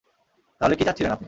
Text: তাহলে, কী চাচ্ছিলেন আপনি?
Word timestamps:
তাহলে, 0.61 0.75
কী 0.75 0.83
চাচ্ছিলেন 0.83 1.11
আপনি? 1.11 1.19